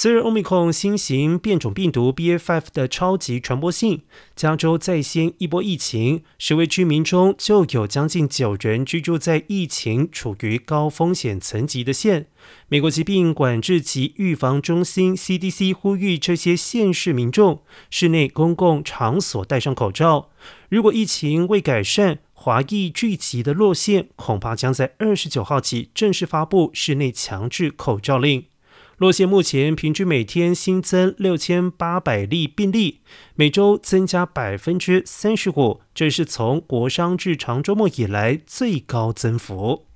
[0.00, 4.02] 随着 Omicron 新型变种病毒 BA.5 的超级传播性，
[4.36, 12.28] 加州再掀一波疫情，十位居民中就有将近九人居住在疫情处于高风险层级的县。
[12.68, 20.30] 美国疾病管制及预防中心 CDC 呼吁这些县市民众室内公共场所戴上口罩。
[20.68, 28.44] 如果疫情未改善，华裔聚集的洛县恐怕将在二十九号起正式发布室内强制口罩令。
[28.98, 33.00] 洛县目前平均每天新增六千八百例病例，
[33.36, 39.87] 每周增加百分之三十五，这是从国商至长周末以来最高增幅。